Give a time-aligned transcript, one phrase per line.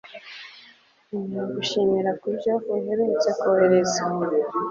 [1.15, 4.03] Emera gushimira kubyo uherutse kohereza